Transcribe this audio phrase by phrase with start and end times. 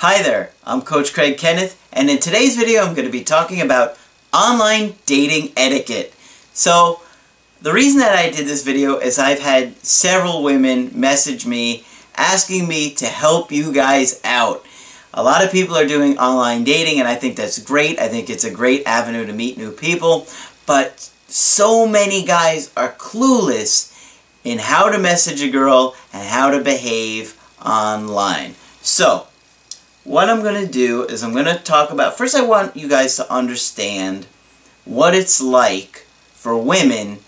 [0.00, 3.62] Hi there, I'm Coach Craig Kenneth, and in today's video I'm going to be talking
[3.62, 3.96] about
[4.30, 6.12] online dating etiquette.
[6.52, 7.00] So,
[7.62, 12.68] the reason that I did this video is I've had several women message me asking
[12.68, 14.66] me to help you guys out.
[15.14, 17.98] A lot of people are doing online dating and I think that's great.
[17.98, 20.26] I think it's a great avenue to meet new people,
[20.66, 23.94] but so many guys are clueless
[24.44, 28.56] in how to message a girl and how to behave online.
[28.82, 29.28] So,
[30.06, 32.88] what I'm going to do is I'm going to talk about, first I want you
[32.88, 34.26] guys to understand
[34.84, 37.18] what it's like for women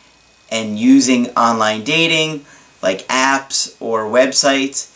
[0.48, 2.46] and using online dating,
[2.80, 4.94] like apps or websites.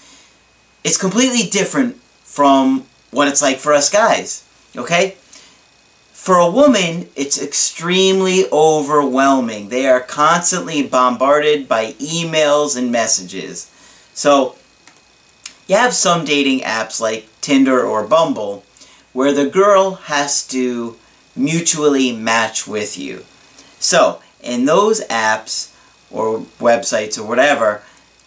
[0.84, 4.44] It's completely different from what it's like for us guys,
[4.76, 5.16] okay?
[6.12, 9.70] For a woman, it's extremely overwhelming.
[9.70, 13.68] They are constantly bombarded by emails and messages.
[14.14, 14.54] So,
[15.66, 18.64] you have some dating apps like Tinder or Bumble
[19.12, 20.96] where the girl has to
[21.36, 23.24] mutually match with you.
[23.78, 25.74] So, in those apps
[26.10, 27.82] or websites or whatever,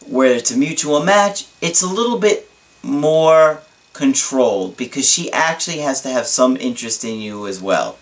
[0.08, 2.50] where it's a mutual match, it's a little bit
[2.84, 3.62] more
[3.94, 7.98] controlled because she actually has to have some interest in you as well.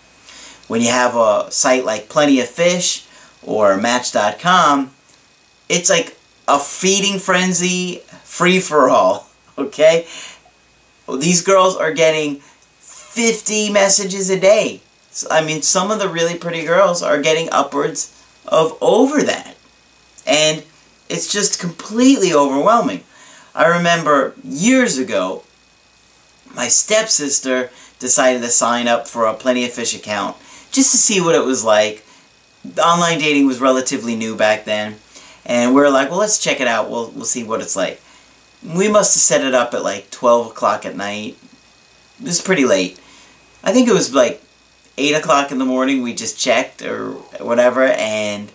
[0.66, 3.06] When you have a site like Plenty of Fish
[3.42, 4.90] or Match.com,
[5.68, 6.16] it's like
[6.48, 10.06] a feeding frenzy free for all, okay?
[11.08, 12.36] These girls are getting
[12.78, 14.80] 50 messages a day.
[15.10, 18.10] So, I mean, some of the really pretty girls are getting upwards
[18.46, 19.56] of over that.
[20.26, 20.64] And
[21.08, 23.04] it's just completely overwhelming.
[23.54, 25.44] I remember years ago,
[26.54, 30.36] my stepsister decided to sign up for a Plenty of Fish account
[30.72, 32.04] just to see what it was like.
[32.82, 34.96] Online dating was relatively new back then.
[35.46, 36.90] And we are like, well, let's check it out.
[36.90, 38.00] We'll, we'll see what it's like.
[38.64, 41.36] We must have set it up at like 12 o'clock at night.
[42.20, 42.98] It was pretty late.
[43.62, 44.42] I think it was like
[44.96, 46.02] 8 o'clock in the morning.
[46.02, 47.84] We just checked or whatever.
[47.84, 48.50] And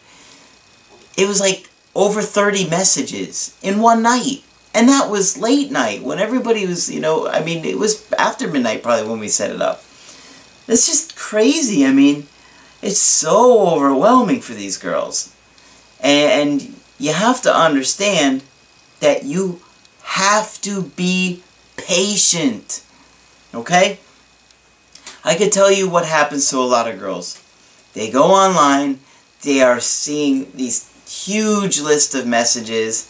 [1.18, 4.44] it was like over 30 messages in one night.
[4.74, 8.48] And that was late night when everybody was, you know, I mean, it was after
[8.48, 9.84] midnight probably when we set it up.
[10.68, 11.86] It's just crazy.
[11.86, 12.28] I mean,
[12.82, 15.36] it's so overwhelming for these girls.
[16.00, 18.44] And you have to understand
[19.00, 19.62] that you
[20.20, 21.42] have to be
[21.78, 22.84] patient.
[23.54, 24.00] Okay?
[25.24, 27.42] I could tell you what happens to a lot of girls.
[27.94, 29.00] They go online,
[29.44, 33.10] they are seeing these huge list of messages,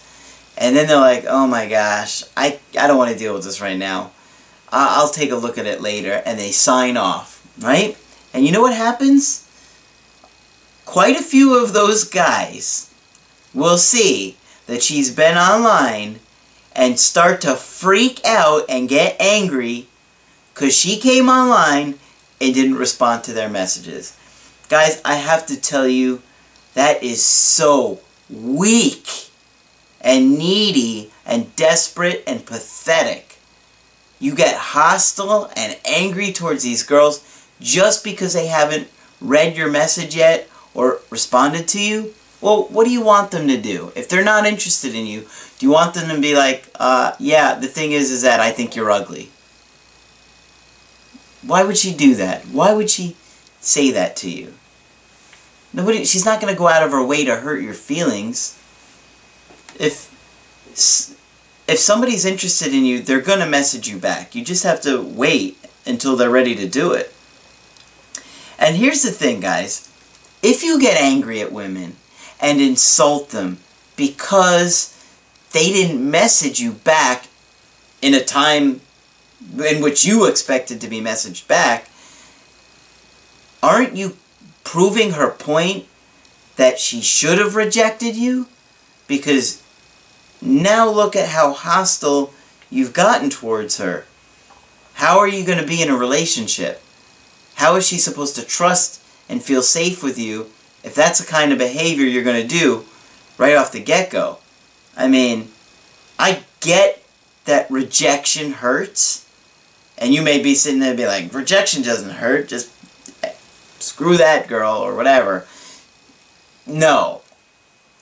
[0.55, 3.59] and then they're like, oh my gosh, I, I don't want to deal with this
[3.59, 4.11] right now.
[4.71, 7.97] I'll take a look at it later, and they sign off, right?
[8.35, 9.47] And you know what happens?
[10.85, 12.93] Quite a few of those guys
[13.51, 14.37] will see
[14.67, 16.19] that she's been online
[16.75, 19.88] and start to freak out and get angry
[20.53, 22.00] because she came online
[22.41, 24.18] and didn't respond to their messages.
[24.69, 26.22] Guys, I have to tell you,
[26.74, 28.00] that is so
[28.30, 29.30] weak
[30.02, 33.38] and needy and desperate and pathetic.
[34.19, 37.25] You get hostile and angry towards these girls
[37.59, 38.88] just because they haven't
[39.19, 42.13] read your message yet or responded to you.
[42.41, 43.91] Well, what do you want them to do?
[43.95, 45.27] If they're not interested in you,
[45.57, 48.51] do you want them to be like, uh, yeah, the thing is, is that I
[48.51, 49.29] think you're ugly?
[51.41, 52.44] Why would she do that?
[52.45, 53.16] Why would she
[53.59, 54.53] say that to you?
[55.73, 58.56] Nobody, she's not going to go out of her way to hurt your feelings.
[59.79, 60.09] If
[61.67, 64.33] if somebody's interested in you, they're going to message you back.
[64.33, 67.13] You just have to wait until they're ready to do it.
[68.57, 69.88] And here's the thing, guys.
[70.41, 71.95] If you get angry at women
[72.39, 73.57] and insult them
[73.95, 74.95] because
[75.51, 77.27] they didn't message you back
[78.01, 78.81] in a time
[79.63, 81.89] in which you expected to be messaged back,
[83.61, 84.17] aren't you
[84.63, 85.85] proving her point
[86.55, 88.47] that she should have rejected you?
[89.07, 89.63] Because
[90.41, 92.33] now look at how hostile
[92.69, 94.06] you've gotten towards her.
[94.95, 96.81] How are you going to be in a relationship?
[97.56, 100.50] How is she supposed to trust and feel safe with you
[100.83, 102.85] if that's the kind of behavior you're going to do
[103.37, 104.39] right off the get-go?
[104.95, 105.49] I mean,
[106.17, 107.03] I get
[107.45, 109.27] that rejection hurts,
[109.97, 112.71] and you may be sitting there and be like, rejection doesn't hurt, just
[113.23, 113.33] eh,
[113.79, 115.45] screw that girl or whatever.
[116.65, 117.21] No.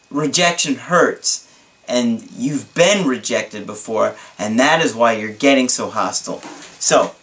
[0.09, 1.43] Rejection hurts.
[1.87, 6.41] And you've been rejected before, and that is why you're getting so hostile.
[6.79, 7.15] So,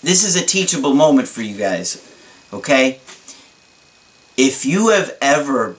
[0.00, 2.08] this is a teachable moment for you guys,
[2.52, 3.00] okay?
[4.36, 5.76] If you have ever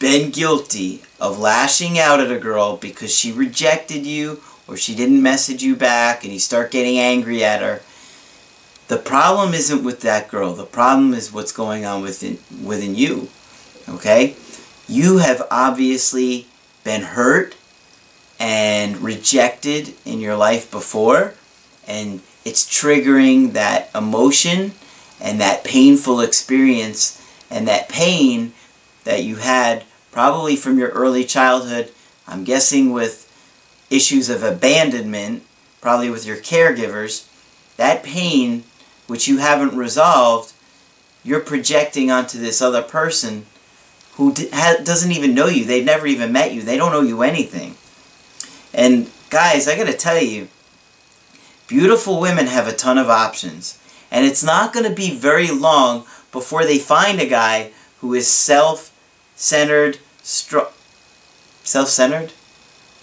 [0.00, 5.22] been guilty of lashing out at a girl because she rejected you or she didn't
[5.22, 7.82] message you back and you start getting angry at her,
[8.88, 10.54] the problem isn't with that girl.
[10.54, 13.28] The problem is what's going on within within you.
[13.88, 14.34] Okay?
[14.88, 16.48] You have obviously
[16.82, 17.54] been hurt
[18.40, 21.34] and rejected in your life before
[21.86, 24.72] and it's triggering that emotion
[25.20, 27.20] and that painful experience
[27.50, 28.52] and that pain
[29.04, 31.92] that you had probably from your early childhood.
[32.26, 33.30] I'm guessing with
[33.90, 35.42] issues of abandonment,
[35.80, 37.28] probably with your caregivers,
[37.76, 38.64] that pain
[39.06, 40.52] which you haven't resolved,
[41.22, 43.46] you're projecting onto this other person
[44.12, 45.64] who doesn't even know you.
[45.64, 46.62] They've never even met you.
[46.62, 47.74] They don't know you anything.
[48.72, 50.48] And guys, I got to tell you,
[51.66, 53.78] beautiful women have a ton of options.
[54.10, 57.70] And it's not going to be very long before they find a guy
[58.00, 59.98] who is self-centered,
[61.62, 62.32] self-centered?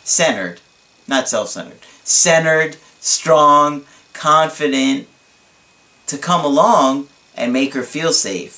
[0.04, 0.60] Centered.
[1.08, 1.80] Not self-centered.
[2.04, 5.08] Centered, strong, confident,
[6.08, 8.58] to come along and make her feel safe.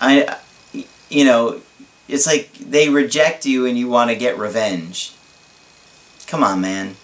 [0.00, 0.38] I,
[1.08, 1.60] you know,
[2.08, 5.14] it's like they reject you and you want to get revenge.
[6.26, 6.96] Come on, man.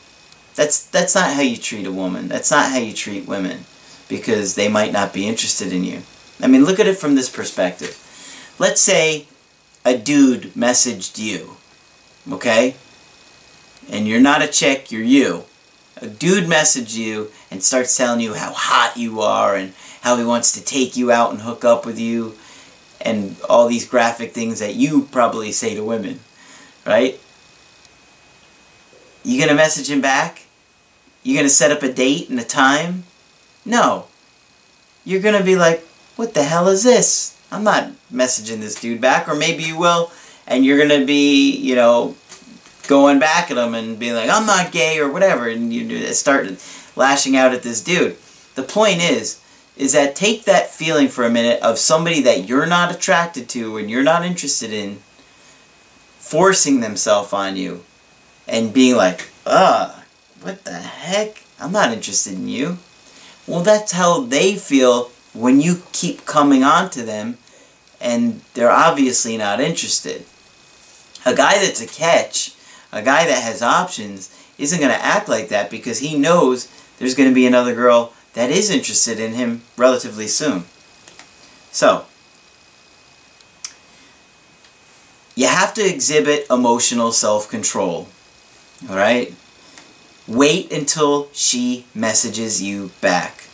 [0.56, 2.26] That's that's not how you treat a woman.
[2.26, 3.64] That's not how you treat women
[4.10, 6.02] because they might not be interested in you.
[6.42, 7.96] I mean, look at it from this perspective.
[8.58, 9.26] Let's say
[9.86, 11.56] a dude messaged you,
[12.30, 12.74] okay?
[13.90, 15.44] And you're not a chick, you're you
[16.00, 20.24] a dude messaged you and starts telling you how hot you are and how he
[20.24, 22.34] wants to take you out and hook up with you
[23.00, 26.20] and all these graphic things that you probably say to women,
[26.86, 27.20] right?
[29.22, 30.42] You gonna message him back?
[31.22, 33.04] You gonna set up a date and a time?
[33.64, 34.06] No.
[35.04, 35.84] You're gonna be like,
[36.16, 37.38] what the hell is this?
[37.50, 40.12] I'm not messaging this dude back, or maybe you will,
[40.46, 42.14] and you're gonna be, you know,
[42.86, 46.48] going back at him and being like, I'm not gay or whatever, and you start
[46.96, 48.16] lashing out at this dude.
[48.54, 49.40] The point is,
[49.76, 53.78] is that take that feeling for a minute of somebody that you're not attracted to
[53.78, 54.96] and you're not interested in
[56.18, 57.82] forcing themselves on you
[58.46, 60.02] and being like, ugh,
[60.42, 61.44] what the heck?
[61.58, 62.78] I'm not interested in you.
[63.50, 67.38] Well, that's how they feel when you keep coming on to them
[68.00, 70.24] and they're obviously not interested.
[71.26, 72.54] A guy that's a catch
[72.92, 76.68] a guy that has options isn't going to act like that because he knows
[76.98, 80.64] there's going to be another girl that is interested in him relatively soon.
[81.70, 82.04] So,
[85.34, 88.08] you have to exhibit emotional self-control.
[88.88, 89.34] Alright?
[90.28, 93.44] Wait until she messages you back.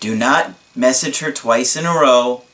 [0.00, 2.44] Do not message her twice in a row.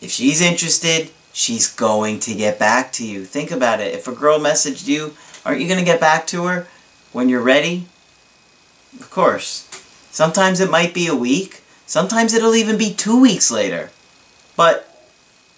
[0.00, 3.24] If she's interested, she's going to get back to you.
[3.24, 3.94] Think about it.
[3.94, 5.14] If a girl messaged you,
[5.44, 6.66] aren't you going to get back to her
[7.12, 7.86] when you're ready?
[8.98, 9.68] Of course.
[10.10, 11.62] Sometimes it might be a week.
[11.86, 13.90] Sometimes it'll even be two weeks later.
[14.56, 15.06] But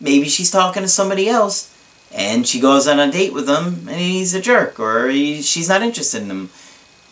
[0.00, 1.70] maybe she's talking to somebody else
[2.12, 5.68] and she goes on a date with him and he's a jerk or he, she's
[5.68, 6.50] not interested in him.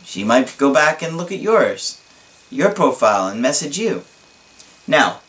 [0.04, 2.00] She might go back and look at yours,
[2.50, 4.04] your profile, and message you.
[4.86, 5.20] Now,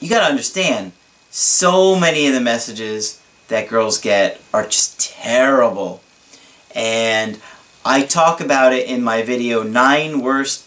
[0.00, 0.92] you got to understand,
[1.30, 6.00] so many of the messages that girls get are just terrible.
[6.74, 7.40] And
[7.84, 10.66] I talk about it in my video, 9 Worst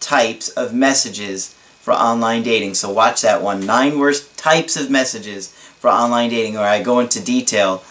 [0.00, 2.74] Types of Messages for Online Dating.
[2.74, 7.00] So watch that one, 9 Worst Types of Messages for Online Dating, where I go
[7.00, 7.82] into detail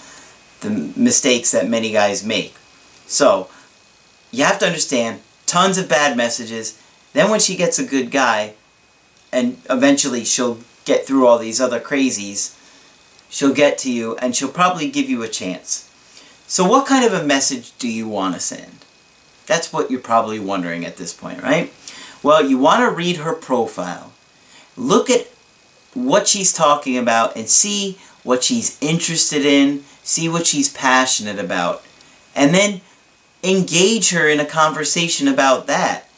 [0.62, 2.54] the mistakes that many guys make.
[3.10, 3.50] So,
[4.32, 6.80] you have to understand, tons of bad messages.
[7.14, 8.54] Then when she gets a good guy,
[9.34, 12.56] and eventually she'll get through all these other crazies,
[13.30, 15.90] she'll get to you and she'll probably give you a chance.
[16.48, 18.86] So what kind of a message do you want to send?
[19.48, 21.74] That's what you're probably wondering at this point, right?
[22.22, 24.14] Well, you want to read her profile.
[24.78, 25.28] Look at
[25.96, 31.84] what she's talking about and see what she's interested in, see what she's passionate about,
[32.36, 32.82] and then
[33.44, 36.10] engage her in a conversation about that.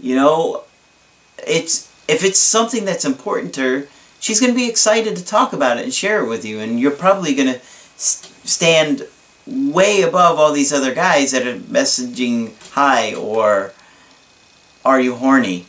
[0.00, 0.62] You know,
[1.38, 3.88] it's if it's something that's important to her,
[4.20, 6.60] she's going to be excited to talk about it and share it with you.
[6.60, 7.60] And you're probably going to
[7.96, 9.06] stand
[9.46, 13.72] way above all these other guys that are messaging hi or
[14.84, 15.66] are you horny?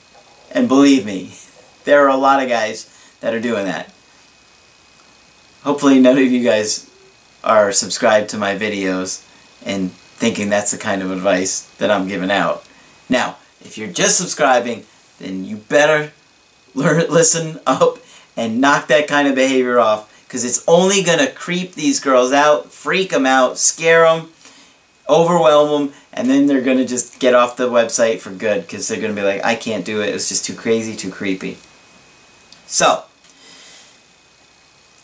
[0.51, 1.33] And believe me,
[1.83, 3.91] there are a lot of guys that are doing that.
[5.63, 6.89] Hopefully none of you guys
[7.43, 9.23] are subscribed to my videos
[9.65, 12.65] and thinking that's the kind of advice that I'm giving out.
[13.09, 14.85] Now, if you're just subscribing,
[15.19, 16.11] then you better
[16.73, 17.97] learn, listen up
[18.37, 22.31] and knock that kind of behavior off because it's only going to creep these girls
[22.31, 24.29] out, freak them out, scare them,
[25.07, 28.87] overwhelm them, and then they're going to just get off the website for good because
[28.87, 30.09] they're going to be like, I can't do it.
[30.09, 31.57] It's just too crazy, too creepy.
[32.65, 33.03] So,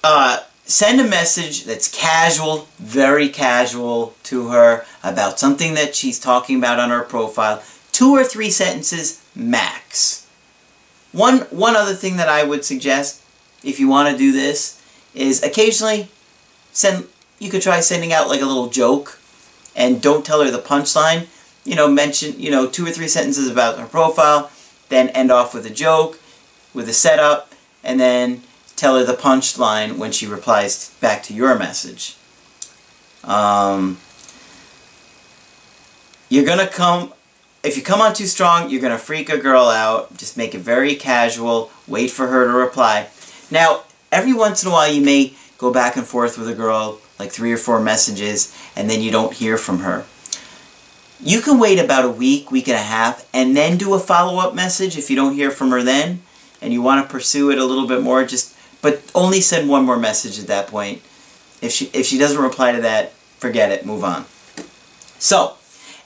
[0.04, 0.40] uh,
[0.72, 6.80] send a message that's casual, very casual to her about something that she's talking about
[6.80, 7.62] on her profile.
[7.92, 10.28] Two or three sentences max.
[11.12, 13.22] One, one other thing that I would suggest,
[13.64, 14.82] if you want to do this,
[15.14, 16.08] is occasionally
[16.72, 19.20] send, you could try sending out like a little joke
[19.76, 21.28] and don't tell her the punchline.
[21.66, 24.50] You know, mention, you know, two or three sentences about her profile,
[24.88, 26.20] then end off with a joke,
[26.74, 27.52] with a setup,
[27.84, 28.44] and then
[28.82, 32.16] tell her the punchline when she replies back to your message.
[33.24, 34.00] Um,
[36.30, 37.14] you're to come,
[37.64, 40.18] if you come on too strong, you're to freak a girl out.
[40.18, 41.70] Just make it very casual.
[41.88, 43.10] Wait for her to reply.
[43.52, 47.02] Now, every once in a while you may go back and forth with a girl,
[47.20, 50.06] like three or four messages, and then you don't hear from her.
[51.24, 54.56] You can wait about a week, week and a half, and then do a follow-up
[54.56, 56.24] message if you don't hear from her then,
[56.64, 58.51] and you want to pursue it a little bit more, just
[58.82, 61.02] but only send one more message at that point.
[61.62, 64.26] If she, if she doesn't reply to that, forget it, move on.
[65.20, 65.56] So,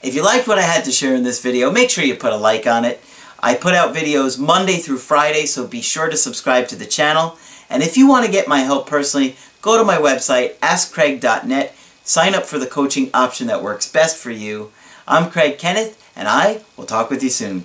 [0.02, 2.32] if you liked what I had to share in this video, make sure you put
[2.32, 3.02] a like on it.
[3.40, 7.38] I put out videos Monday through Friday, so be sure to subscribe to the channel.
[7.68, 12.34] And if you want to get my help personally, go to my website, askcraig.net, sign
[12.34, 14.70] up for the coaching option that works best for you.
[15.08, 17.64] I'm Craig Kenneth, and I will talk with you soon.